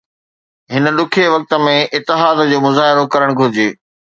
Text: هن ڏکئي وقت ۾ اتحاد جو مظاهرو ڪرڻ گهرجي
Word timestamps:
هن 0.73 0.85
ڏکئي 0.97 1.27
وقت 1.33 1.51
۾ 1.67 1.75
اتحاد 1.97 2.37
جو 2.51 2.57
مظاهرو 2.67 3.03
ڪرڻ 3.13 3.29
گهرجي 3.39 3.69